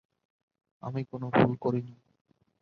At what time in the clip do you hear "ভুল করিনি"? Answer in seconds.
1.29-1.95